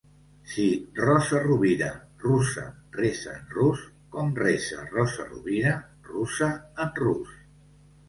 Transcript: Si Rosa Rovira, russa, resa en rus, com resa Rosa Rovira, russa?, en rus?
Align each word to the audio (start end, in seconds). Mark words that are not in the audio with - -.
Si 0.51 0.63
Rosa 0.99 1.41
Rovira, 1.43 1.89
russa, 2.23 2.65
resa 3.01 3.35
en 3.37 3.55
rus, 3.59 3.85
com 4.17 4.35
resa 4.43 4.89
Rosa 4.97 5.31
Rovira, 5.31 5.79
russa?, 6.13 6.53
en 6.89 6.95
rus? 7.07 7.43